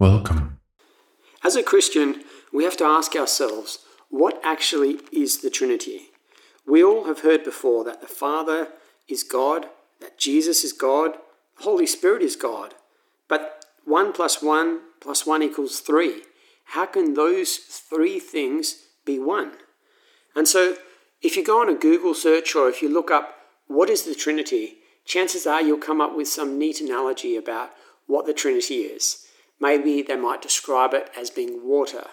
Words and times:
Welcome. 0.00 0.60
As 1.42 1.56
a 1.56 1.62
Christian, 1.64 2.22
we 2.52 2.62
have 2.62 2.76
to 2.76 2.84
ask 2.84 3.16
ourselves 3.16 3.80
what 4.10 4.40
actually 4.44 5.00
is 5.10 5.38
the 5.38 5.50
Trinity? 5.50 6.10
We 6.64 6.84
all 6.84 7.06
have 7.06 7.22
heard 7.22 7.42
before 7.42 7.82
that 7.82 8.00
the 8.00 8.06
Father 8.06 8.68
is 9.08 9.24
God, 9.24 9.66
that 10.00 10.16
Jesus 10.16 10.62
is 10.62 10.72
God, 10.72 11.14
the 11.56 11.64
Holy 11.64 11.84
Spirit 11.84 12.22
is 12.22 12.36
God. 12.36 12.74
But 13.26 13.64
1 13.86 14.12
plus 14.12 14.40
1 14.40 14.78
plus 15.00 15.26
1 15.26 15.42
equals 15.42 15.80
3. 15.80 16.22
How 16.66 16.86
can 16.86 17.14
those 17.14 17.56
three 17.56 18.20
things 18.20 18.84
be 19.04 19.18
one? 19.18 19.54
And 20.36 20.46
so, 20.46 20.76
if 21.22 21.36
you 21.36 21.44
go 21.44 21.60
on 21.60 21.68
a 21.68 21.74
Google 21.74 22.14
search 22.14 22.54
or 22.54 22.68
if 22.68 22.82
you 22.82 22.88
look 22.88 23.10
up 23.10 23.34
what 23.66 23.90
is 23.90 24.04
the 24.04 24.14
Trinity, 24.14 24.76
chances 25.04 25.44
are 25.44 25.60
you'll 25.60 25.78
come 25.78 26.00
up 26.00 26.14
with 26.16 26.28
some 26.28 26.56
neat 26.56 26.80
analogy 26.80 27.34
about 27.34 27.70
what 28.06 28.26
the 28.26 28.32
Trinity 28.32 28.82
is. 28.82 29.24
Maybe 29.60 30.02
they 30.02 30.16
might 30.16 30.42
describe 30.42 30.94
it 30.94 31.10
as 31.16 31.30
being 31.30 31.66
water, 31.66 32.04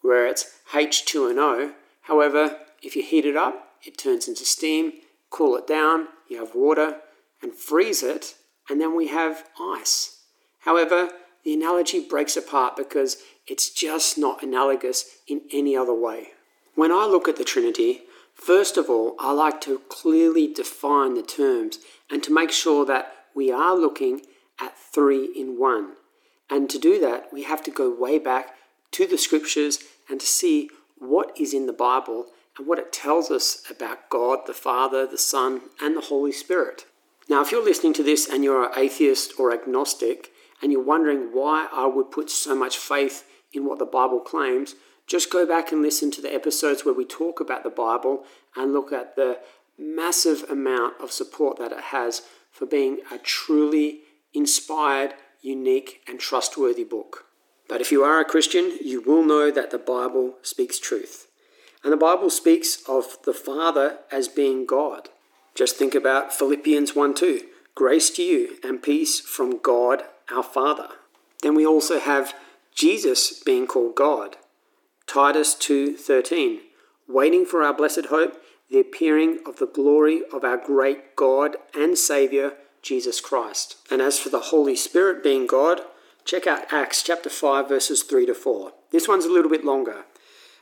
where 0.00 0.26
it's 0.26 0.58
H2O. 0.72 1.72
However, 2.02 2.58
if 2.82 2.94
you 2.94 3.02
heat 3.02 3.26
it 3.26 3.36
up, 3.36 3.70
it 3.82 3.98
turns 3.98 4.28
into 4.28 4.44
steam, 4.44 4.92
cool 5.30 5.56
it 5.56 5.66
down, 5.66 6.08
you 6.28 6.38
have 6.38 6.54
water, 6.54 6.98
and 7.42 7.54
freeze 7.54 8.02
it, 8.02 8.34
and 8.68 8.80
then 8.80 8.94
we 8.96 9.08
have 9.08 9.44
ice. 9.60 10.20
However, 10.60 11.10
the 11.44 11.52
analogy 11.54 12.00
breaks 12.00 12.36
apart 12.36 12.76
because 12.76 13.18
it's 13.46 13.68
just 13.70 14.16
not 14.16 14.42
analogous 14.42 15.18
in 15.26 15.42
any 15.52 15.76
other 15.76 15.94
way. 15.94 16.28
When 16.74 16.90
I 16.90 17.06
look 17.06 17.28
at 17.28 17.36
the 17.36 17.44
Trinity, 17.44 18.02
first 18.34 18.76
of 18.76 18.88
all, 18.88 19.14
I 19.18 19.32
like 19.32 19.60
to 19.62 19.80
clearly 19.90 20.52
define 20.52 21.14
the 21.14 21.22
terms 21.22 21.78
and 22.10 22.22
to 22.22 22.32
make 22.32 22.50
sure 22.50 22.86
that 22.86 23.12
we 23.34 23.50
are 23.50 23.76
looking 23.76 24.22
at 24.60 24.78
three 24.78 25.30
in 25.36 25.58
one. 25.58 25.92
And 26.50 26.68
to 26.70 26.78
do 26.78 27.00
that, 27.00 27.32
we 27.32 27.44
have 27.44 27.62
to 27.64 27.70
go 27.70 27.94
way 27.94 28.18
back 28.18 28.54
to 28.92 29.06
the 29.06 29.18
scriptures 29.18 29.78
and 30.08 30.20
to 30.20 30.26
see 30.26 30.70
what 30.98 31.32
is 31.38 31.54
in 31.54 31.66
the 31.66 31.72
Bible 31.72 32.26
and 32.56 32.66
what 32.66 32.78
it 32.78 32.92
tells 32.92 33.30
us 33.30 33.62
about 33.70 34.08
God, 34.10 34.40
the 34.46 34.54
Father, 34.54 35.06
the 35.06 35.18
Son, 35.18 35.62
and 35.80 35.96
the 35.96 36.02
Holy 36.02 36.32
Spirit. 36.32 36.86
Now, 37.28 37.42
if 37.42 37.50
you're 37.50 37.64
listening 37.64 37.94
to 37.94 38.02
this 38.02 38.28
and 38.28 38.44
you're 38.44 38.64
an 38.64 38.78
atheist 38.78 39.32
or 39.38 39.52
agnostic, 39.52 40.30
and 40.62 40.72
you're 40.72 40.82
wondering 40.82 41.30
why 41.32 41.68
I 41.72 41.86
would 41.86 42.10
put 42.10 42.30
so 42.30 42.54
much 42.54 42.78
faith 42.78 43.26
in 43.52 43.66
what 43.66 43.78
the 43.78 43.84
Bible 43.84 44.20
claims, 44.20 44.74
just 45.06 45.30
go 45.30 45.46
back 45.46 45.72
and 45.72 45.82
listen 45.82 46.10
to 46.12 46.22
the 46.22 46.32
episodes 46.32 46.84
where 46.84 46.94
we 46.94 47.04
talk 47.04 47.40
about 47.40 47.62
the 47.62 47.70
Bible 47.70 48.24
and 48.56 48.72
look 48.72 48.92
at 48.92 49.16
the 49.16 49.40
massive 49.76 50.44
amount 50.48 50.94
of 51.00 51.12
support 51.12 51.58
that 51.58 51.72
it 51.72 51.80
has 51.80 52.22
for 52.50 52.64
being 52.64 53.00
a 53.12 53.18
truly 53.18 54.00
inspired 54.32 55.14
unique, 55.44 56.00
and 56.08 56.18
trustworthy 56.18 56.84
book. 56.84 57.26
But 57.68 57.80
if 57.80 57.92
you 57.92 58.02
are 58.02 58.20
a 58.20 58.24
Christian, 58.24 58.78
you 58.82 59.00
will 59.00 59.24
know 59.24 59.50
that 59.50 59.70
the 59.70 59.78
Bible 59.78 60.36
speaks 60.42 60.78
truth. 60.78 61.28
And 61.82 61.92
the 61.92 61.98
Bible 61.98 62.30
speaks 62.30 62.82
of 62.88 63.18
the 63.24 63.34
Father 63.34 63.98
as 64.10 64.26
being 64.26 64.64
God. 64.64 65.10
Just 65.54 65.76
think 65.76 65.94
about 65.94 66.32
Philippians 66.32 66.96
1 66.96 67.14
2. 67.14 67.42
Grace 67.74 68.10
to 68.10 68.22
you 68.22 68.56
and 68.62 68.82
peace 68.82 69.20
from 69.20 69.58
God 69.58 70.04
our 70.32 70.42
Father. 70.42 70.88
Then 71.42 71.54
we 71.54 71.66
also 71.66 72.00
have 72.00 72.34
Jesus 72.74 73.42
being 73.42 73.66
called 73.66 73.94
God. 73.94 74.36
Titus 75.06 75.54
2:13, 75.54 76.62
waiting 77.06 77.44
for 77.44 77.62
our 77.62 77.74
blessed 77.74 78.06
hope, 78.06 78.42
the 78.70 78.80
appearing 78.80 79.40
of 79.44 79.56
the 79.56 79.66
glory 79.66 80.24
of 80.32 80.42
our 80.42 80.56
great 80.56 81.14
God 81.14 81.56
and 81.74 81.98
Savior 81.98 82.56
Jesus 82.84 83.20
Christ. 83.20 83.76
And 83.90 84.00
as 84.00 84.18
for 84.18 84.28
the 84.28 84.40
Holy 84.40 84.76
Spirit 84.76 85.24
being 85.24 85.46
God, 85.46 85.80
check 86.24 86.46
out 86.46 86.72
Acts 86.72 87.02
chapter 87.02 87.30
5, 87.30 87.68
verses 87.68 88.02
3 88.02 88.26
to 88.26 88.34
4. 88.34 88.72
This 88.92 89.08
one's 89.08 89.24
a 89.24 89.32
little 89.32 89.50
bit 89.50 89.64
longer. 89.64 90.04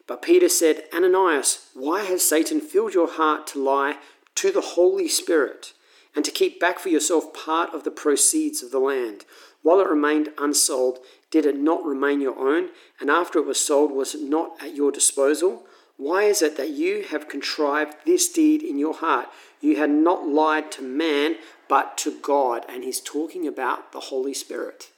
But 0.07 0.23
Peter 0.23 0.49
said, 0.49 0.85
Ananias, 0.95 1.69
why 1.75 2.05
has 2.05 2.25
Satan 2.25 2.61
filled 2.61 2.95
your 2.95 3.11
heart 3.11 3.47
to 3.49 3.63
lie 3.63 3.99
to 4.37 4.51
the 4.51 4.61
Holy 4.61 5.09
Spirit 5.09 5.73
and 6.15 6.25
to 6.25 6.31
keep 6.31 6.61
back 6.61 6.79
for 6.79 6.89
yourself 6.89 7.35
part 7.35 7.75
of 7.75 7.85
the 7.85 7.91
proceeds 7.91 8.63
of 8.63 8.71
the 8.71 8.79
land? 8.79 9.25
While 9.63 9.81
it 9.81 9.89
remained 9.89 10.31
unsold, 10.39 11.01
did 11.31 11.45
it 11.45 11.59
not 11.59 11.85
remain 11.85 12.21
your 12.21 12.39
own? 12.39 12.71
And 13.01 13.11
after 13.11 13.39
it 13.39 13.47
was 13.47 13.65
sold, 13.65 13.91
was 13.91 14.15
it 14.15 14.23
not 14.23 14.63
at 14.63 14.77
your 14.77 14.93
disposal? 14.93 15.67
Why 16.03 16.25
is 16.25 16.43
it 16.43 16.57
that 16.57 16.71
you 16.71 17.05
have 17.11 17.29
contrived 17.29 17.95
this 18.05 18.29
deed 18.29 18.61
in 18.61 18.77
your 18.77 18.93
heart? 18.93 19.29
You 19.61 19.77
had 19.77 19.91
not 19.91 20.27
lied 20.27 20.73
to 20.73 20.83
man, 20.83 21.37
but 21.69 21.97
to 21.99 22.19
God. 22.21 22.67
And 22.69 22.83
he's 22.83 23.01
talking 23.01 23.47
about 23.47 23.93
the 23.93 24.01
Holy 24.01 24.35
Spirit. 24.35 24.91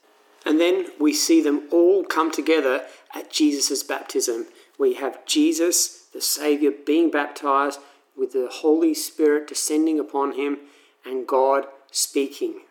And 0.47 0.59
then 0.59 0.87
we 0.99 1.13
see 1.13 1.43
them 1.43 1.69
all 1.71 2.05
come 2.05 2.31
together 2.31 2.87
at 3.15 3.31
Jesus' 3.31 3.83
baptism. 3.83 4.47
We 4.79 4.95
have 4.95 5.27
Jesus, 5.27 6.07
the 6.15 6.23
Savior, 6.23 6.71
being 6.71 7.11
baptized 7.11 7.81
with 8.17 8.33
the 8.33 8.49
Holy 8.51 8.95
Spirit 8.95 9.47
descending 9.47 10.01
upon 10.01 10.33
him 10.33 10.57
and 11.05 11.27
God 11.27 11.67
speaking. 11.91 12.63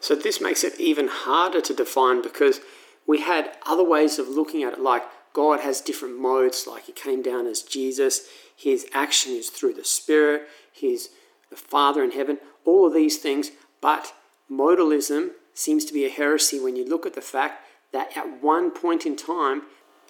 So 0.00 0.14
this 0.14 0.40
makes 0.40 0.64
it 0.64 0.80
even 0.80 1.08
harder 1.08 1.60
to 1.60 1.74
define 1.74 2.22
because 2.22 2.60
we 3.06 3.20
had 3.20 3.54
other 3.66 3.84
ways 3.84 4.18
of 4.18 4.28
looking 4.28 4.62
at 4.62 4.72
it, 4.72 4.80
like 4.80 5.02
God 5.32 5.60
has 5.60 5.80
different 5.80 6.18
modes, 6.18 6.66
like 6.66 6.84
He 6.84 6.92
came 6.92 7.22
down 7.22 7.46
as 7.46 7.62
Jesus, 7.62 8.28
His 8.56 8.86
action 8.92 9.32
is 9.32 9.50
through 9.50 9.74
the 9.74 9.84
Spirit, 9.84 10.48
His 10.72 11.10
the 11.50 11.56
Father 11.56 12.02
in 12.02 12.12
heaven, 12.12 12.38
all 12.64 12.86
of 12.86 12.94
these 12.94 13.18
things. 13.18 13.50
But 13.80 14.14
modalism 14.50 15.32
seems 15.54 15.84
to 15.84 15.92
be 15.92 16.06
a 16.06 16.10
heresy 16.10 16.58
when 16.58 16.76
you 16.76 16.88
look 16.88 17.04
at 17.04 17.14
the 17.14 17.20
fact 17.20 17.66
that 17.92 18.16
at 18.16 18.42
one 18.42 18.70
point 18.70 19.04
in 19.04 19.16
time, 19.16 19.62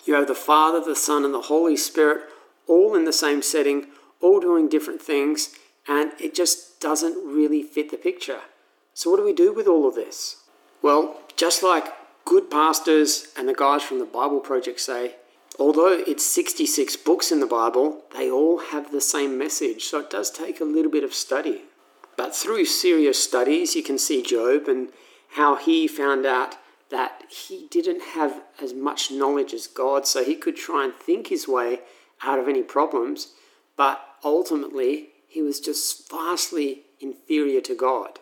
you 0.04 0.14
have 0.14 0.28
the 0.28 0.34
Father, 0.34 0.80
the 0.80 0.96
Son, 0.96 1.24
and 1.24 1.34
the 1.34 1.42
Holy 1.42 1.76
Spirit 1.76 2.22
all 2.68 2.94
in 2.94 3.04
the 3.04 3.12
same 3.12 3.42
setting, 3.42 3.86
all 4.20 4.40
doing 4.40 4.68
different 4.68 5.02
things, 5.02 5.54
and 5.88 6.12
it 6.20 6.34
just 6.34 6.80
doesn't 6.80 7.16
really 7.26 7.62
fit 7.62 7.90
the 7.90 7.96
picture. 7.96 8.40
So, 8.94 9.10
what 9.10 9.16
do 9.16 9.24
we 9.24 9.32
do 9.32 9.52
with 9.52 9.66
all 9.66 9.88
of 9.88 9.94
this? 9.94 10.44
Well, 10.80 11.20
just 11.36 11.62
like 11.62 11.86
good 12.24 12.50
pastors 12.50 13.28
and 13.36 13.48
the 13.48 13.54
guys 13.54 13.82
from 13.82 13.98
the 13.98 14.04
Bible 14.04 14.40
Project 14.40 14.80
say, 14.80 15.16
although 15.58 16.02
it's 16.06 16.24
66 16.24 16.96
books 16.96 17.30
in 17.30 17.40
the 17.40 17.46
Bible, 17.46 18.02
they 18.14 18.30
all 18.30 18.58
have 18.58 18.90
the 18.90 19.00
same 19.00 19.38
message. 19.38 19.84
So 19.84 20.00
it 20.00 20.10
does 20.10 20.30
take 20.30 20.60
a 20.60 20.64
little 20.64 20.90
bit 20.90 21.04
of 21.04 21.14
study. 21.14 21.62
But 22.16 22.34
through 22.34 22.66
serious 22.66 23.22
studies, 23.22 23.74
you 23.74 23.82
can 23.82 23.98
see 23.98 24.22
Job 24.22 24.68
and 24.68 24.88
how 25.30 25.56
he 25.56 25.88
found 25.88 26.26
out 26.26 26.56
that 26.90 27.22
he 27.30 27.66
didn't 27.70 28.02
have 28.02 28.42
as 28.62 28.74
much 28.74 29.10
knowledge 29.10 29.54
as 29.54 29.66
God, 29.66 30.06
so 30.06 30.22
he 30.22 30.34
could 30.34 30.56
try 30.56 30.84
and 30.84 30.94
think 30.94 31.28
his 31.28 31.48
way 31.48 31.80
out 32.22 32.38
of 32.38 32.48
any 32.48 32.62
problems, 32.62 33.32
but 33.76 34.00
ultimately 34.22 35.08
he 35.26 35.40
was 35.40 35.58
just 35.58 36.10
vastly 36.10 36.82
inferior 37.00 37.62
to 37.62 37.74
God. 37.74 38.20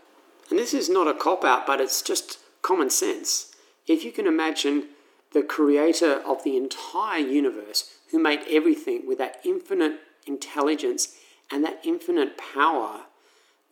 And 0.48 0.58
this 0.58 0.72
is 0.72 0.88
not 0.88 1.08
a 1.08 1.14
cop 1.14 1.44
out, 1.44 1.66
but 1.66 1.80
it's 1.80 2.00
just 2.00 2.38
common 2.62 2.90
sense. 2.90 3.49
If 3.90 4.04
you 4.04 4.12
can 4.12 4.28
imagine 4.28 4.84
the 5.32 5.42
creator 5.42 6.22
of 6.24 6.44
the 6.44 6.56
entire 6.56 7.18
universe 7.18 7.92
who 8.12 8.20
made 8.20 8.42
everything 8.48 9.02
with 9.04 9.18
that 9.18 9.40
infinite 9.44 9.98
intelligence 10.28 11.16
and 11.50 11.64
that 11.64 11.80
infinite 11.82 12.38
power, 12.38 13.06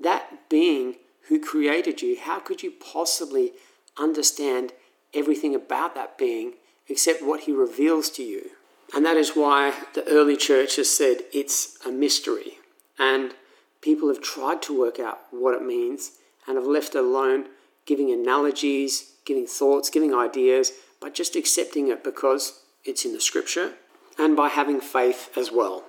that 0.01 0.49
being 0.49 0.97
who 1.29 1.39
created 1.39 2.03
you, 2.03 2.19
how 2.21 2.41
could 2.41 2.65
you 2.65 2.73
possibly 2.73 3.53
understand 3.97 4.73
everything 5.15 5.55
about 5.55 5.95
that 5.95 6.19
being 6.19 6.55
except 6.89 7.23
what 7.23 7.43
he 7.43 7.53
reveals 7.53 8.11
to 8.11 8.25
you? 8.25 8.51
And 8.93 9.07
that 9.07 9.17
is 9.17 9.37
why 9.37 9.73
the 9.95 10.05
early 10.09 10.37
church 10.37 10.75
has 10.77 10.91
said 10.91 11.19
it's 11.33 11.79
a 11.87 11.93
mystery. 11.93 12.59
And 12.99 13.37
people 13.83 14.09
have 14.09 14.21
tried 14.21 14.63
to 14.63 14.77
work 14.77 14.99
out 14.99 15.21
what 15.31 15.55
it 15.55 15.63
means 15.63 16.19
and 16.49 16.57
have 16.57 16.67
left 16.67 16.97
it 16.97 17.05
alone, 17.05 17.45
giving 17.87 18.11
analogies, 18.11 19.13
giving 19.29 19.47
thoughts, 19.47 19.91
giving 19.91 20.15
ideas, 20.15 20.73
but 21.01 21.15
just 21.15 21.37
accepting 21.37 21.89
it 21.89 22.03
because 22.03 22.63
it's 22.85 23.05
in 23.05 23.13
the 23.13 23.21
scripture 23.21 23.75
and 24.19 24.35
by 24.37 24.49
having 24.49 24.81
faith 24.81 25.31
as 25.37 25.53
well. 25.53 25.85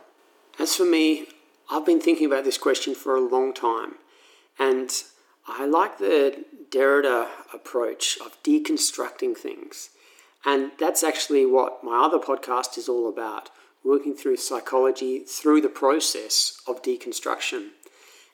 As 0.60 0.76
for 0.76 0.86
me, 0.86 1.28
I've 1.72 1.86
been 1.86 2.02
thinking 2.02 2.28
about 2.28 2.44
this 2.44 2.58
question 2.58 2.94
for 2.94 3.16
a 3.16 3.22
long 3.22 3.54
time, 3.54 3.96
and 4.60 4.92
I 5.48 5.66
like 5.66 5.98
the 5.98 6.46
Derrida 6.70 7.28
approach 7.54 8.18
of 8.24 8.42
deconstructing 8.44 9.36
things. 9.36 9.90
And 10.46 10.72
that's 10.80 11.04
actually 11.04 11.46
what 11.46 11.84
my 11.84 12.04
other 12.06 12.20
podcast 12.20 12.78
is 12.78 12.88
all 12.88 13.10
about 13.10 13.50
working 13.84 14.14
through 14.14 14.38
psychology 14.38 15.20
through 15.20 15.62
the 15.62 15.70
process 15.70 16.62
of 16.68 16.82
deconstruction. 16.82 17.70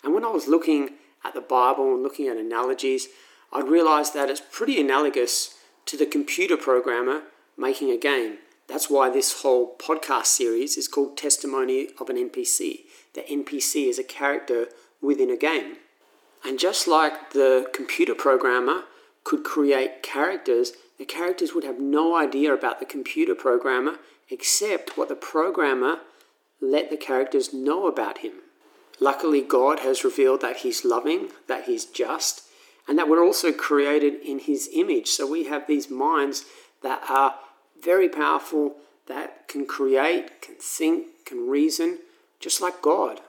And 0.03 0.13
when 0.13 0.25
I 0.25 0.29
was 0.29 0.47
looking 0.47 0.91
at 1.23 1.33
the 1.33 1.41
Bible 1.41 1.93
and 1.93 2.03
looking 2.03 2.27
at 2.27 2.37
analogies, 2.37 3.07
I 3.55 3.61
realized 3.61 4.13
that 4.13 4.29
it's 4.29 4.41
pretty 4.41 4.81
analogous 4.81 5.55
to 5.85 5.95
the 5.95 6.05
computer 6.05 6.57
programmer 6.57 7.21
making 7.57 7.89
a 7.89 7.97
game. 7.97 8.39
That's 8.67 8.89
why 8.89 9.09
this 9.09 9.43
whole 9.43 9.77
podcast 9.77 10.25
series 10.25 10.75
is 10.75 10.89
called 10.89 11.15
Testimony 11.15 11.87
of 11.97 12.09
an 12.09 12.17
NPC. 12.17 12.81
The 13.13 13.21
NPC 13.21 13.87
is 13.87 13.97
a 13.97 14.03
character 14.03 14.67
within 15.01 15.29
a 15.29 15.37
game. 15.37 15.77
And 16.43 16.59
just 16.59 16.85
like 16.85 17.31
the 17.31 17.69
computer 17.73 18.13
programmer 18.13 18.83
could 19.23 19.45
create 19.45 20.03
characters 20.03 20.73
the 20.97 21.05
characters 21.05 21.53
would 21.53 21.63
have 21.63 21.79
no 21.79 22.15
idea 22.15 22.53
about 22.53 22.79
the 22.79 22.85
computer 22.85 23.35
programmer 23.35 23.99
except 24.29 24.97
what 24.97 25.07
the 25.07 25.15
programmer 25.15 25.99
let 26.59 26.89
the 26.89 26.97
characters 26.97 27.53
know 27.53 27.87
about 27.87 28.17
him. 28.17 28.33
Luckily, 28.99 29.41
God 29.41 29.79
has 29.79 30.05
revealed 30.05 30.41
that 30.41 30.57
He's 30.57 30.85
loving, 30.85 31.29
that 31.47 31.65
He's 31.65 31.83
just, 31.83 32.44
and 32.87 32.97
that 32.97 33.09
we're 33.09 33.23
also 33.23 33.51
created 33.51 34.15
in 34.21 34.39
His 34.39 34.69
image. 34.73 35.07
So 35.07 35.29
we 35.29 35.45
have 35.45 35.67
these 35.67 35.89
minds 35.89 36.45
that 36.83 37.03
are 37.09 37.35
very 37.81 38.09
powerful, 38.09 38.75
that 39.07 39.47
can 39.47 39.65
create, 39.65 40.41
can 40.41 40.55
think, 40.55 41.25
can 41.25 41.49
reason, 41.49 41.99
just 42.39 42.61
like 42.61 42.81
God. 42.81 43.21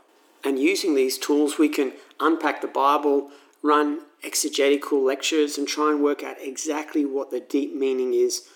And 0.44 0.58
using 0.58 0.94
these 0.94 1.18
tools, 1.18 1.58
we 1.58 1.68
can 1.68 1.92
unpack 2.20 2.60
the 2.60 2.68
Bible, 2.68 3.30
run 3.62 4.00
exegetical 4.22 5.02
lectures, 5.02 5.58
and 5.58 5.66
try 5.66 5.90
and 5.90 6.02
work 6.02 6.22
out 6.22 6.36
exactly 6.40 7.04
what 7.04 7.30
the 7.30 7.40
deep 7.40 7.74
meaning 7.74 8.14
is 8.14 8.48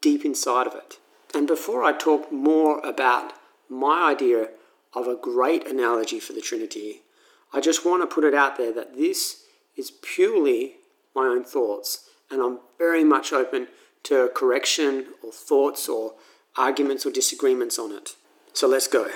deep 0.00 0.24
inside 0.24 0.66
of 0.66 0.74
it. 0.74 0.98
And 1.34 1.46
before 1.46 1.82
I 1.82 1.92
talk 1.92 2.30
more 2.30 2.78
about 2.80 3.32
my 3.68 4.10
idea 4.10 4.50
of 4.92 5.08
a 5.08 5.16
great 5.16 5.66
analogy 5.66 6.20
for 6.20 6.32
the 6.32 6.40
Trinity, 6.40 7.02
I 7.52 7.60
just 7.60 7.84
want 7.84 8.02
to 8.02 8.14
put 8.14 8.24
it 8.24 8.34
out 8.34 8.56
there 8.56 8.72
that 8.72 8.96
this 8.96 9.43
is 9.76 9.90
purely 9.90 10.76
my 11.14 11.26
own 11.26 11.44
thoughts, 11.44 12.08
and 12.30 12.40
I'm 12.40 12.58
very 12.78 13.04
much 13.04 13.32
open 13.32 13.68
to 14.04 14.30
correction 14.34 15.06
or 15.22 15.32
thoughts 15.32 15.88
or 15.88 16.14
arguments 16.56 17.04
or 17.06 17.10
disagreements 17.10 17.78
on 17.78 17.92
it. 17.92 18.16
So 18.52 18.68
let's 18.68 18.86
go. 18.86 19.08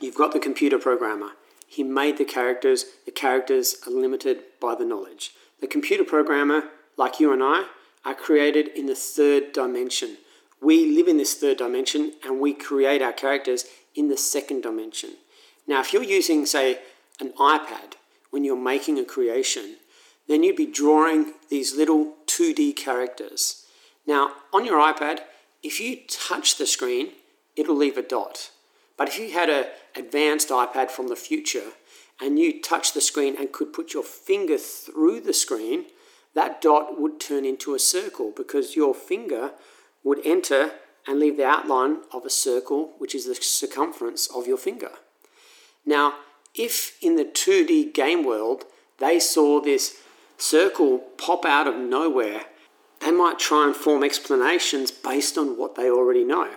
You've 0.00 0.14
got 0.14 0.32
the 0.32 0.38
computer 0.38 0.78
programmer. 0.78 1.30
He 1.66 1.82
made 1.82 2.18
the 2.18 2.24
characters. 2.24 2.84
The 3.04 3.10
characters 3.10 3.76
are 3.86 3.90
limited 3.90 4.42
by 4.60 4.74
the 4.74 4.84
knowledge. 4.84 5.32
The 5.60 5.66
computer 5.66 6.04
programmer, 6.04 6.64
like 6.96 7.18
you 7.18 7.32
and 7.32 7.42
I, 7.42 7.66
are 8.04 8.14
created 8.14 8.68
in 8.68 8.86
the 8.86 8.94
third 8.94 9.52
dimension. 9.52 10.18
We 10.60 10.94
live 10.94 11.08
in 11.08 11.16
this 11.16 11.34
third 11.34 11.58
dimension 11.58 12.12
and 12.24 12.40
we 12.40 12.52
create 12.52 13.02
our 13.02 13.12
characters 13.12 13.64
in 13.94 14.08
the 14.08 14.16
second 14.16 14.62
dimension. 14.62 15.10
Now, 15.66 15.80
if 15.80 15.92
you're 15.92 16.02
using, 16.02 16.46
say, 16.46 16.80
an 17.20 17.32
iPad 17.38 17.94
when 18.30 18.44
you're 18.44 18.56
making 18.56 18.98
a 18.98 19.04
creation, 19.04 19.76
then 20.28 20.42
you'd 20.42 20.56
be 20.56 20.66
drawing 20.66 21.34
these 21.48 21.76
little 21.76 22.14
2D 22.26 22.76
characters. 22.76 23.66
Now, 24.06 24.32
on 24.52 24.64
your 24.64 24.80
iPad, 24.80 25.20
if 25.62 25.80
you 25.80 25.98
touch 26.08 26.58
the 26.58 26.66
screen, 26.66 27.12
it'll 27.56 27.76
leave 27.76 27.96
a 27.96 28.02
dot. 28.02 28.50
But 28.96 29.08
if 29.08 29.18
you 29.18 29.32
had 29.32 29.50
an 29.50 29.66
advanced 29.94 30.48
iPad 30.48 30.90
from 30.90 31.08
the 31.08 31.16
future 31.16 31.72
and 32.20 32.38
you 32.38 32.60
touch 32.62 32.92
the 32.92 33.00
screen 33.00 33.36
and 33.38 33.52
could 33.52 33.72
put 33.72 33.92
your 33.92 34.02
finger 34.02 34.58
through 34.58 35.20
the 35.20 35.34
screen, 35.34 35.86
that 36.34 36.60
dot 36.60 37.00
would 37.00 37.20
turn 37.20 37.44
into 37.44 37.74
a 37.74 37.78
circle 37.78 38.32
because 38.34 38.76
your 38.76 38.94
finger 38.94 39.52
would 40.02 40.20
enter 40.24 40.72
and 41.06 41.20
leave 41.20 41.36
the 41.36 41.46
outline 41.46 41.98
of 42.12 42.24
a 42.24 42.30
circle, 42.30 42.92
which 42.98 43.14
is 43.14 43.26
the 43.26 43.34
circumference 43.34 44.28
of 44.34 44.46
your 44.46 44.56
finger. 44.56 44.90
Now, 45.84 46.14
if 46.56 46.96
in 47.02 47.16
the 47.16 47.24
2D 47.24 47.92
game 47.94 48.24
world 48.24 48.64
they 48.98 49.18
saw 49.18 49.60
this 49.60 50.00
circle 50.38 50.98
pop 51.18 51.44
out 51.44 51.66
of 51.66 51.76
nowhere, 51.76 52.42
they 53.00 53.10
might 53.10 53.38
try 53.38 53.66
and 53.66 53.76
form 53.76 54.02
explanations 54.02 54.90
based 54.90 55.36
on 55.36 55.58
what 55.58 55.74
they 55.74 55.90
already 55.90 56.24
know. 56.24 56.50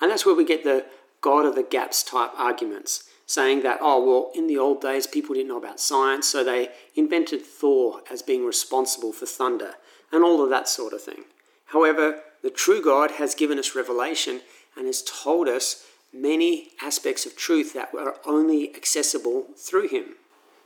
And 0.00 0.10
that's 0.10 0.26
where 0.26 0.34
we 0.34 0.44
get 0.44 0.64
the 0.64 0.84
God 1.20 1.46
of 1.46 1.54
the 1.54 1.62
gaps 1.62 2.02
type 2.02 2.30
arguments, 2.36 3.08
saying 3.24 3.62
that, 3.62 3.78
oh, 3.80 4.04
well, 4.04 4.30
in 4.34 4.46
the 4.46 4.58
old 4.58 4.80
days, 4.80 5.06
people 5.06 5.34
didn't 5.34 5.48
know 5.48 5.58
about 5.58 5.80
science, 5.80 6.28
so 6.28 6.44
they 6.44 6.68
invented 6.94 7.42
Thor 7.42 8.02
as 8.10 8.22
being 8.22 8.44
responsible 8.44 9.12
for 9.12 9.26
thunder, 9.26 9.74
and 10.12 10.22
all 10.22 10.42
of 10.42 10.50
that 10.50 10.68
sort 10.68 10.92
of 10.92 11.02
thing. 11.02 11.24
However, 11.66 12.20
the 12.42 12.50
true 12.50 12.82
God 12.82 13.12
has 13.12 13.34
given 13.34 13.58
us 13.58 13.74
revelation 13.74 14.42
and 14.76 14.86
has 14.86 15.02
told 15.02 15.48
us 15.48 15.84
many 16.16 16.70
aspects 16.82 17.26
of 17.26 17.36
truth 17.36 17.72
that 17.74 17.90
are 17.94 18.16
only 18.24 18.74
accessible 18.74 19.46
through 19.56 19.88
Him. 19.88 20.14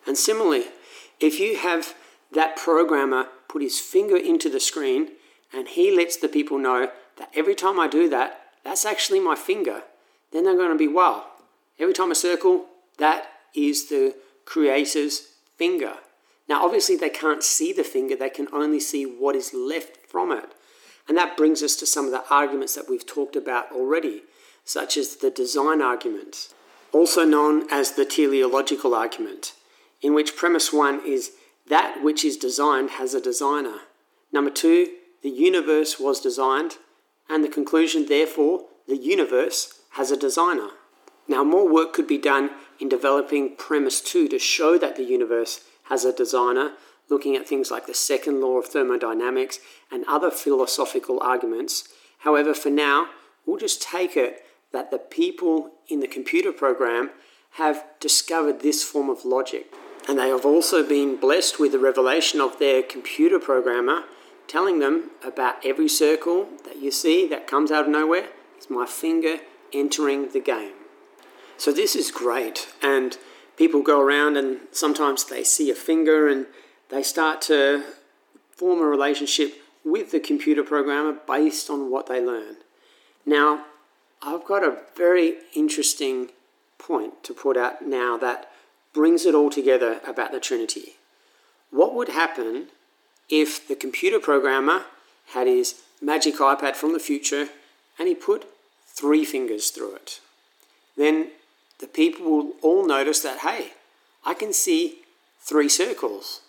And 0.06 0.16
similarly, 0.16 0.64
if 1.18 1.38
you 1.38 1.56
have 1.58 1.94
that 2.32 2.56
programmer 2.56 3.26
put 3.48 3.62
his 3.62 3.80
finger 3.80 4.16
into 4.16 4.48
the 4.48 4.60
screen 4.60 5.08
and 5.52 5.68
he 5.68 5.94
lets 5.94 6.16
the 6.16 6.28
people 6.28 6.58
know 6.58 6.90
that 7.18 7.30
every 7.34 7.54
time 7.54 7.78
I 7.78 7.88
do 7.88 8.08
that, 8.08 8.40
that's 8.64 8.84
actually 8.84 9.20
my 9.20 9.34
finger, 9.34 9.82
then 10.32 10.44
they're 10.44 10.56
going 10.56 10.72
to 10.72 10.78
be, 10.78 10.88
wow, 10.88 11.26
every 11.78 11.92
time 11.92 12.10
I 12.10 12.14
circle, 12.14 12.66
that 12.98 13.26
is 13.54 13.88
the 13.88 14.14
Creator's 14.44 15.34
finger. 15.56 15.94
Now, 16.48 16.64
obviously, 16.64 16.96
they 16.96 17.10
can't 17.10 17.42
see 17.42 17.72
the 17.72 17.84
finger, 17.84 18.16
they 18.16 18.30
can 18.30 18.48
only 18.52 18.80
see 18.80 19.04
what 19.04 19.36
is 19.36 19.54
left 19.54 20.06
from 20.06 20.32
it. 20.32 20.52
And 21.08 21.16
that 21.16 21.36
brings 21.36 21.62
us 21.62 21.76
to 21.76 21.86
some 21.86 22.06
of 22.06 22.12
the 22.12 22.24
arguments 22.30 22.74
that 22.74 22.88
we've 22.88 23.06
talked 23.06 23.36
about 23.36 23.72
already, 23.72 24.22
such 24.64 24.96
as 24.96 25.16
the 25.16 25.30
design 25.30 25.80
argument, 25.82 26.48
also 26.92 27.24
known 27.24 27.66
as 27.70 27.92
the 27.92 28.04
teleological 28.04 28.94
argument, 28.94 29.54
in 30.02 30.14
which 30.14 30.36
premise 30.36 30.72
one 30.72 31.00
is 31.06 31.32
that 31.68 32.02
which 32.02 32.24
is 32.24 32.36
designed 32.36 32.90
has 32.90 33.14
a 33.14 33.20
designer. 33.20 33.80
Number 34.32 34.50
two, 34.50 34.92
the 35.22 35.30
universe 35.30 36.00
was 36.00 36.20
designed, 36.20 36.78
and 37.28 37.44
the 37.44 37.48
conclusion, 37.48 38.06
therefore, 38.06 38.64
the 38.88 38.96
universe 38.96 39.80
has 39.90 40.10
a 40.10 40.16
designer. 40.16 40.70
Now, 41.28 41.44
more 41.44 41.68
work 41.68 41.92
could 41.92 42.06
be 42.06 42.18
done 42.18 42.50
in 42.80 42.88
developing 42.88 43.54
premise 43.56 44.00
two 44.00 44.26
to 44.28 44.38
show 44.38 44.78
that 44.78 44.96
the 44.96 45.04
universe 45.04 45.64
has 45.84 46.04
a 46.04 46.12
designer, 46.12 46.72
looking 47.08 47.36
at 47.36 47.46
things 47.46 47.70
like 47.70 47.86
the 47.86 47.94
second 47.94 48.40
law 48.40 48.58
of 48.58 48.66
thermodynamics 48.66 49.58
and 49.90 50.04
other 50.08 50.30
philosophical 50.30 51.20
arguments. 51.20 51.88
However, 52.18 52.54
for 52.54 52.70
now, 52.70 53.10
we'll 53.44 53.58
just 53.58 53.82
take 53.82 54.16
it 54.16 54.42
that 54.72 54.90
the 54.90 54.98
people 54.98 55.72
in 55.88 56.00
the 56.00 56.08
computer 56.08 56.52
program 56.52 57.10
have 57.52 57.84
discovered 57.98 58.60
this 58.60 58.84
form 58.84 59.10
of 59.10 59.24
logic. 59.24 59.72
And 60.08 60.18
they 60.18 60.28
have 60.28 60.44
also 60.44 60.86
been 60.86 61.16
blessed 61.16 61.58
with 61.58 61.72
the 61.72 61.78
revelation 61.78 62.40
of 62.40 62.58
their 62.58 62.82
computer 62.82 63.38
programmer 63.38 64.04
telling 64.46 64.80
them 64.80 65.10
about 65.24 65.64
every 65.64 65.88
circle 65.88 66.48
that 66.64 66.76
you 66.76 66.90
see 66.90 67.26
that 67.28 67.46
comes 67.46 67.70
out 67.70 67.84
of 67.84 67.90
nowhere 67.90 68.28
is 68.58 68.68
my 68.68 68.84
finger 68.84 69.38
entering 69.72 70.30
the 70.30 70.40
game. 70.40 70.72
So 71.56 71.72
this 71.72 71.94
is 71.94 72.10
great. 72.10 72.68
And 72.82 73.16
people 73.56 73.82
go 73.82 74.00
around 74.00 74.36
and 74.36 74.60
sometimes 74.72 75.24
they 75.24 75.44
see 75.44 75.70
a 75.70 75.74
finger 75.74 76.28
and 76.28 76.46
they 76.88 77.02
start 77.02 77.40
to 77.42 77.84
form 78.50 78.80
a 78.80 78.86
relationship 78.86 79.54
with 79.84 80.10
the 80.10 80.18
computer 80.18 80.64
programmer 80.64 81.16
based 81.26 81.70
on 81.70 81.90
what 81.90 82.06
they 82.06 82.20
learn. 82.20 82.56
Now, 83.24 83.66
I've 84.22 84.44
got 84.44 84.64
a 84.64 84.78
very 84.96 85.36
interesting 85.54 86.30
point 86.78 87.24
to 87.24 87.34
put 87.34 87.56
out 87.56 87.82
now 87.86 88.16
that 88.18 88.50
brings 88.92 89.24
it 89.24 89.34
all 89.34 89.50
together 89.50 90.00
about 90.06 90.32
the 90.32 90.40
Trinity. 90.40 90.96
What 91.70 91.94
would 91.94 92.08
happen 92.08 92.68
if 93.28 93.66
the 93.66 93.76
computer 93.76 94.18
programmer 94.18 94.84
had 95.32 95.46
his 95.46 95.82
magic 96.02 96.36
iPad 96.36 96.74
from 96.74 96.92
the 96.92 96.98
future 96.98 97.48
and 97.98 98.08
he 98.08 98.14
put 98.14 98.46
three 98.86 99.24
fingers 99.24 99.70
through 99.70 99.94
it. 99.94 100.20
Then 100.96 101.28
the 101.78 101.86
people 101.86 102.26
will 102.26 102.52
all 102.62 102.86
notice 102.86 103.20
that, 103.20 103.38
hey, 103.38 103.72
I 104.24 104.34
can 104.34 104.52
see 104.52 104.98
three 105.40 105.68
circles. 105.68 106.40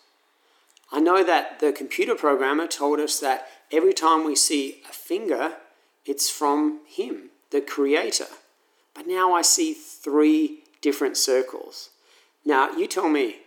I 0.91 0.99
know 0.99 1.23
that 1.23 1.59
the 1.59 1.71
computer 1.71 2.15
programmer 2.15 2.67
told 2.67 2.99
us 2.99 3.19
that 3.19 3.47
every 3.71 3.93
time 3.93 4.25
we 4.25 4.35
see 4.35 4.81
a 4.89 4.91
finger, 4.91 5.57
it's 6.05 6.29
from 6.29 6.79
him, 6.87 7.29
the 7.51 7.61
creator. 7.61 8.27
But 8.93 9.07
now 9.07 9.33
I 9.33 9.41
see 9.41 9.73
three 9.73 10.63
different 10.81 11.17
circles. 11.17 11.89
Now, 12.43 12.71
you 12.71 12.87
tell 12.87 13.09
me, 13.09 13.37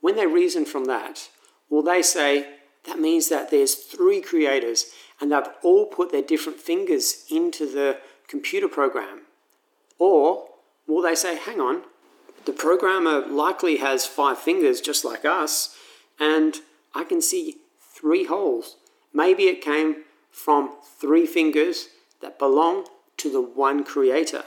when 0.00 0.16
they 0.16 0.26
reason 0.26 0.64
from 0.64 0.84
that, 0.84 1.28
will 1.70 1.82
they 1.82 2.02
say 2.02 2.48
that 2.84 2.98
means 2.98 3.28
that 3.28 3.50
there's 3.50 3.74
three 3.74 4.20
creators 4.20 4.92
and 5.20 5.32
they've 5.32 5.48
all 5.62 5.86
put 5.86 6.12
their 6.12 6.22
different 6.22 6.60
fingers 6.60 7.24
into 7.30 7.66
the 7.66 7.98
computer 8.28 8.68
program? 8.68 9.22
Or 9.98 10.48
will 10.86 11.02
they 11.02 11.14
say, 11.14 11.36
hang 11.36 11.60
on, 11.60 11.82
the 12.44 12.52
programmer 12.52 13.24
likely 13.24 13.76
has 13.76 14.04
five 14.04 14.38
fingers 14.38 14.80
just 14.80 15.04
like 15.04 15.24
us, 15.24 15.76
and 16.18 16.56
I 16.94 17.04
can 17.04 17.22
see 17.22 17.58
three 17.80 18.24
holes. 18.24 18.76
Maybe 19.12 19.44
it 19.44 19.60
came 19.60 20.04
from 20.30 20.72
three 20.98 21.26
fingers 21.26 21.88
that 22.20 22.38
belong 22.38 22.86
to 23.22 23.30
the 23.30 23.40
one 23.40 23.84
creator. 23.84 24.44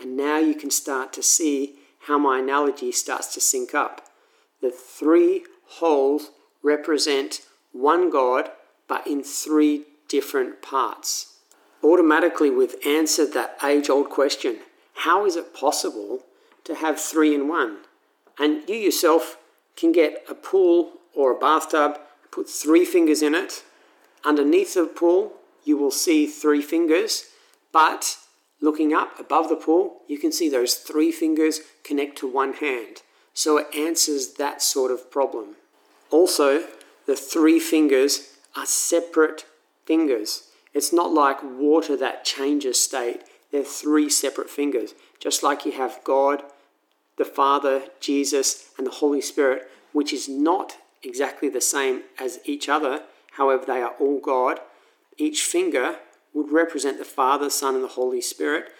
And 0.00 0.16
now 0.16 0.38
you 0.38 0.54
can 0.54 0.70
start 0.70 1.12
to 1.14 1.22
see 1.22 1.74
how 2.06 2.18
my 2.18 2.38
analogy 2.38 2.92
starts 2.92 3.32
to 3.34 3.40
sync 3.40 3.74
up. 3.74 4.08
The 4.60 4.70
three 4.70 5.44
holes 5.64 6.30
represent 6.62 7.40
one 7.72 8.10
God, 8.10 8.50
but 8.88 9.06
in 9.06 9.22
three 9.22 9.84
different 10.08 10.62
parts 10.62 11.32
automatically 11.82 12.50
we've 12.50 12.76
answered 12.86 13.32
that 13.32 13.58
age 13.62 13.90
old 13.90 14.08
question 14.08 14.58
how 14.94 15.24
is 15.24 15.36
it 15.36 15.54
possible 15.54 16.20
to 16.64 16.74
have 16.76 17.00
three 17.00 17.34
in 17.34 17.48
one? 17.48 17.78
And 18.38 18.68
you 18.68 18.76
yourself 18.76 19.38
can 19.74 19.90
get 19.90 20.24
a 20.28 20.34
pool 20.34 20.92
or 21.14 21.32
a 21.32 21.38
bathtub, 21.38 21.98
put 22.30 22.48
three 22.48 22.84
fingers 22.84 23.22
in 23.22 23.34
it, 23.34 23.64
underneath 24.22 24.74
the 24.74 24.84
pool, 24.84 25.32
you 25.64 25.76
will 25.76 25.90
see 25.90 26.26
three 26.26 26.62
fingers, 26.62 27.24
but 27.72 28.18
looking 28.60 28.92
up 28.92 29.18
above 29.18 29.48
the 29.48 29.56
pool, 29.56 30.02
you 30.06 30.18
can 30.18 30.32
see 30.32 30.48
those 30.48 30.74
three 30.74 31.10
fingers 31.10 31.60
connect 31.84 32.16
to 32.18 32.26
one 32.26 32.54
hand. 32.54 33.02
So 33.34 33.58
it 33.58 33.74
answers 33.74 34.34
that 34.34 34.62
sort 34.62 34.90
of 34.90 35.10
problem. 35.10 35.56
Also, 36.10 36.64
the 37.06 37.16
three 37.16 37.58
fingers 37.58 38.36
are 38.54 38.66
separate 38.66 39.46
fingers. 39.84 40.48
It's 40.74 40.92
not 40.92 41.12
like 41.12 41.42
water 41.42 41.96
that 41.96 42.24
changes 42.24 42.80
state. 42.80 43.22
They're 43.50 43.64
three 43.64 44.08
separate 44.08 44.50
fingers. 44.50 44.94
Just 45.18 45.42
like 45.42 45.64
you 45.64 45.72
have 45.72 46.00
God, 46.04 46.42
the 47.16 47.24
Father, 47.24 47.84
Jesus, 48.00 48.70
and 48.78 48.86
the 48.86 48.92
Holy 48.92 49.20
Spirit, 49.20 49.68
which 49.92 50.12
is 50.12 50.28
not 50.28 50.76
exactly 51.02 51.48
the 51.48 51.60
same 51.60 52.02
as 52.18 52.40
each 52.44 52.68
other. 52.68 53.02
However, 53.32 53.64
they 53.66 53.82
are 53.82 53.94
all 53.98 54.20
God. 54.20 54.60
Each 55.18 55.42
finger 55.42 55.96
would 56.34 56.50
represent 56.50 56.98
the 56.98 57.04
Father, 57.04 57.50
Son, 57.50 57.74
and 57.74 57.84
the 57.84 57.88
Holy 57.88 58.20
Spirit, 58.20 58.70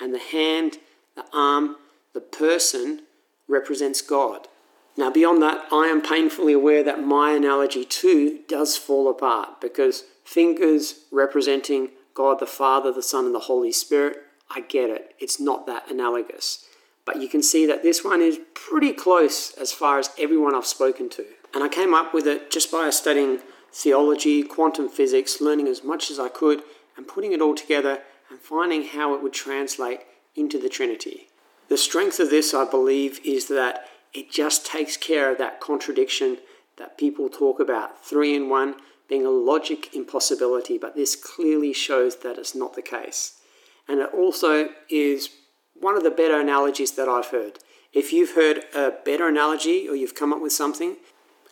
and 0.00 0.14
the 0.14 0.18
hand, 0.18 0.78
the 1.16 1.24
arm, 1.32 1.76
the 2.14 2.20
person 2.20 3.02
represents 3.48 4.00
God. 4.00 4.48
Now, 4.96 5.10
beyond 5.10 5.42
that, 5.42 5.66
I 5.72 5.86
am 5.86 6.02
painfully 6.02 6.52
aware 6.52 6.82
that 6.82 7.02
my 7.02 7.32
analogy 7.32 7.84
too 7.84 8.40
does 8.48 8.76
fall 8.76 9.08
apart 9.08 9.60
because 9.60 10.04
fingers 10.24 11.04
representing 11.10 11.90
God 12.14 12.38
the 12.38 12.46
Father, 12.46 12.92
the 12.92 13.02
Son, 13.02 13.26
and 13.26 13.34
the 13.34 13.40
Holy 13.40 13.72
Spirit, 13.72 14.18
I 14.50 14.60
get 14.60 14.90
it. 14.90 15.14
It's 15.18 15.40
not 15.40 15.66
that 15.66 15.90
analogous. 15.90 16.66
But 17.04 17.20
you 17.20 17.28
can 17.28 17.42
see 17.42 17.66
that 17.66 17.82
this 17.82 18.04
one 18.04 18.20
is 18.20 18.38
pretty 18.54 18.92
close 18.92 19.52
as 19.54 19.72
far 19.72 19.98
as 19.98 20.10
everyone 20.18 20.54
I've 20.54 20.66
spoken 20.66 21.08
to. 21.10 21.24
And 21.54 21.64
I 21.64 21.68
came 21.68 21.94
up 21.94 22.12
with 22.12 22.26
it 22.26 22.50
just 22.50 22.70
by 22.70 22.90
studying 22.90 23.40
theology, 23.72 24.42
quantum 24.42 24.88
physics, 24.88 25.40
learning 25.40 25.68
as 25.68 25.82
much 25.82 26.10
as 26.10 26.18
I 26.18 26.28
could, 26.28 26.62
and 27.00 27.08
putting 27.08 27.32
it 27.32 27.40
all 27.40 27.54
together 27.54 28.02
and 28.28 28.38
finding 28.38 28.84
how 28.84 29.14
it 29.14 29.22
would 29.22 29.32
translate 29.32 30.00
into 30.36 30.60
the 30.60 30.68
Trinity. 30.68 31.28
The 31.70 31.78
strength 31.78 32.20
of 32.20 32.28
this, 32.28 32.52
I 32.52 32.70
believe, 32.70 33.20
is 33.24 33.48
that 33.48 33.86
it 34.12 34.30
just 34.30 34.66
takes 34.66 34.98
care 34.98 35.32
of 35.32 35.38
that 35.38 35.62
contradiction 35.62 36.36
that 36.76 36.98
people 36.98 37.30
talk 37.30 37.58
about 37.58 38.04
three 38.04 38.36
in 38.36 38.50
one 38.50 38.74
being 39.08 39.24
a 39.24 39.30
logic 39.30 39.94
impossibility, 39.94 40.76
but 40.76 40.94
this 40.94 41.16
clearly 41.16 41.72
shows 41.72 42.16
that 42.16 42.36
it's 42.36 42.54
not 42.54 42.74
the 42.74 42.82
case. 42.82 43.40
And 43.88 44.00
it 44.00 44.10
also 44.12 44.68
is 44.90 45.30
one 45.72 45.96
of 45.96 46.02
the 46.02 46.10
better 46.10 46.38
analogies 46.38 46.92
that 46.92 47.08
I've 47.08 47.28
heard. 47.28 47.60
If 47.94 48.12
you've 48.12 48.34
heard 48.34 48.64
a 48.74 48.92
better 49.06 49.26
analogy 49.26 49.88
or 49.88 49.96
you've 49.96 50.14
come 50.14 50.34
up 50.34 50.42
with 50.42 50.52
something, 50.52 50.96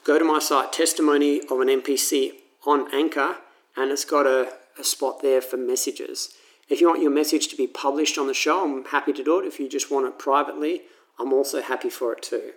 go 0.05 0.19
to 0.19 0.25
my 0.27 0.41
site, 0.41 0.75
Testimony 0.75 1.41
of 1.51 1.61
an 1.61 1.69
NPC 1.69 2.33
on 2.67 2.93
Anchor, 2.95 3.39
and 3.79 3.91
it's 3.91 4.05
got 4.05 4.27
a, 4.27 4.53
a 4.79 4.85
spot 4.85 5.23
there 5.23 5.41
for 5.41 5.57
messages. 5.57 6.35
If 6.69 6.81
you 6.81 6.89
want 6.89 7.03
your 7.03 7.11
message 7.11 7.49
to 7.49 7.57
be 7.57 7.67
published 7.67 8.19
on 8.19 8.27
the 8.27 8.35
show, 8.35 8.65
I'm 8.65 8.85
happy 8.85 9.13
to 9.13 9.25
do 9.25 9.41
it. 9.41 9.47
If 9.47 9.59
you 9.59 9.69
just 9.69 9.91
want 9.91 10.07
it 10.07 10.19
privately, 10.19 10.83
I'm 11.19 11.33
also 11.33 11.63
happy 11.63 11.91
for 11.91 12.13
it 12.13 12.23
too. 12.23 12.53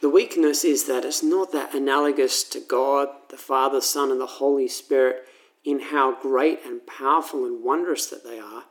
The 0.00 0.08
weakness 0.08 0.64
is 0.64 0.86
that 0.86 1.04
it's 1.04 1.24
not 1.24 1.50
that 1.52 1.74
analogous 1.74 2.44
to 2.44 2.60
God, 2.60 3.08
the 3.30 3.36
Father, 3.36 3.80
Son, 3.80 4.12
and 4.12 4.20
the 4.20 4.26
Holy 4.26 4.68
Spirit 4.68 5.26
in 5.64 5.80
how 5.80 6.14
great 6.20 6.60
and 6.64 6.86
powerful 6.86 7.44
and 7.44 7.64
wondrous 7.64 8.06
that 8.06 8.24
they 8.24 8.38
are, 8.38 8.64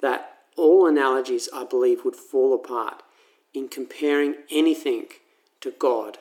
that 0.00 0.40
all 0.56 0.86
analogies, 0.86 1.48
I 1.54 1.64
believe, 1.64 2.04
would 2.04 2.16
fall 2.16 2.54
apart 2.54 3.02
in 3.54 3.68
comparing 3.68 4.34
anything 4.50 5.06
to 5.62 5.70
God. 5.70 6.18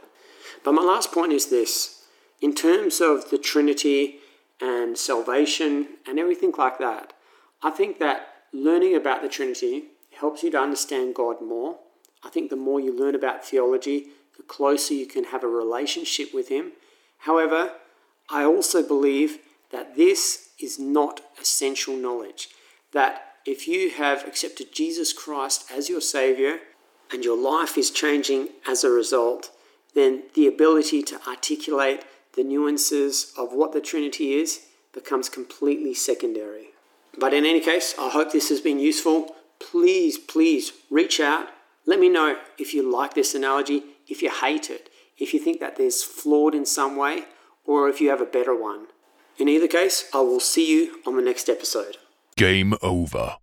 But 0.64 0.72
my 0.72 0.82
last 0.82 1.12
point 1.12 1.34
is 1.34 1.48
this 1.48 2.06
in 2.40 2.56
terms 2.56 3.02
of 3.02 3.30
the 3.30 3.38
Trinity 3.38 4.20
and 4.62 4.98
salvation 4.98 5.88
and 6.08 6.20
everything 6.20 6.54
like 6.58 6.80
that, 6.80 7.14
I 7.62 7.70
think 7.70 8.00
that 8.00 8.28
learning 8.54 8.96
about 8.96 9.22
the 9.22 9.30
Trinity 9.30 9.86
helps 10.20 10.44
you 10.44 10.52
to 10.52 10.60
understand 10.60 11.16
God 11.16 11.42
more. 11.42 11.78
I 12.24 12.30
think 12.30 12.50
the 12.50 12.56
more 12.56 12.80
you 12.80 12.92
learn 12.92 13.16
about 13.16 13.46
theology, 13.46 14.08
the 14.36 14.44
closer 14.44 14.94
you 14.94 15.06
can 15.06 15.26
have 15.26 15.44
a 15.44 15.48
relationship 15.48 16.34
with 16.34 16.50
Him. 16.50 16.74
However, 17.20 17.74
I 18.30 18.44
also 18.44 18.84
believe 18.84 19.40
that 19.72 19.96
this 19.96 20.50
is 20.60 20.80
not 20.80 21.22
essential 21.40 21.96
knowledge. 21.96 22.50
That 22.94 23.34
if 23.46 23.68
you 23.68 23.92
have 23.92 24.28
accepted 24.28 24.74
Jesus 24.74 25.14
Christ 25.14 25.66
as 25.72 25.90
your 25.90 26.02
Savior 26.02 26.60
and 27.12 27.24
your 27.24 27.38
life 27.38 27.78
is 27.78 27.92
changing 27.92 28.50
as 28.68 28.84
a 28.84 28.90
result, 28.90 29.52
then 29.94 30.24
the 30.34 30.48
ability 30.48 31.02
to 31.04 31.20
articulate 31.28 32.04
the 32.38 32.44
nuances 32.44 33.34
of 33.38 33.52
what 33.52 33.74
the 33.74 33.82
Trinity 33.82 34.36
is 34.36 34.62
becomes 34.94 35.28
completely 35.28 35.94
secondary. 35.94 36.68
But 37.20 37.34
in 37.34 37.46
any 37.46 37.60
case, 37.60 37.96
I 38.00 38.10
hope 38.10 38.32
this 38.32 38.50
has 38.50 38.62
been 38.62 38.80
useful. 38.80 39.36
Please, 39.60 40.18
please 40.18 40.72
reach 40.90 41.20
out. 41.20 41.48
Let 41.86 42.00
me 42.00 42.10
know 42.10 42.38
if 42.60 42.74
you 42.74 42.90
like 42.90 43.16
this 43.16 43.34
analogy, 43.34 43.84
if 44.08 44.22
you 44.22 44.30
hate 44.30 44.70
it, 44.70 44.90
if 45.18 45.34
you 45.34 45.40
think 45.40 45.60
that 45.60 45.78
there's 45.78 46.04
flawed 46.04 46.54
in 46.54 46.66
some 46.66 46.96
way, 46.96 47.26
or 47.66 47.90
if 47.90 48.00
you 48.00 48.10
have 48.12 48.22
a 48.22 48.26
better 48.26 48.56
one. 48.56 48.88
In 49.38 49.50
either 49.50 49.68
case, 49.68 50.10
I 50.14 50.22
will 50.22 50.40
see 50.40 50.72
you 50.72 51.02
on 51.08 51.16
the 51.16 51.22
next 51.24 51.50
episode. 51.50 51.98
Game 52.36 52.76
over. 52.84 53.38